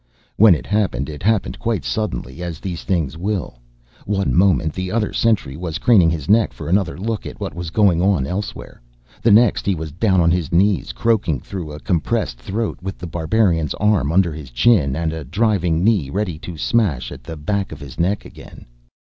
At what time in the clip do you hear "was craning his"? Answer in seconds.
5.55-6.27